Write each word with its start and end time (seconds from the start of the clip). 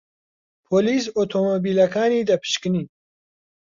پۆلیس 0.67 1.05
ئۆتۆمۆبیلەکانی 1.15 2.27
دەپشکنی. 2.29 2.83